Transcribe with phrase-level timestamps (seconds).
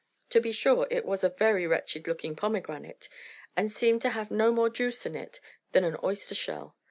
[0.31, 3.07] To be sure, it was a very wretched looking pomegranate,
[3.55, 5.39] and seemed to have no more juice in it
[5.73, 6.75] than an oyster shell.